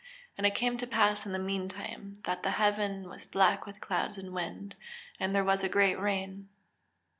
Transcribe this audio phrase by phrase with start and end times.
[0.35, 4.17] And it came to pass in the meantime, that the heaven was black with clouds
[4.17, 4.75] and wind,
[5.19, 6.49] and there was a great rain."